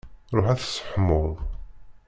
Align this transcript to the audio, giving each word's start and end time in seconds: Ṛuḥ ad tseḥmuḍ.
Ṛuḥ 0.35 0.47
ad 0.49 0.59
tseḥmuḍ. 0.59 1.31